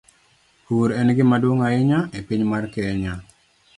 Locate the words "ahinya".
1.67-1.99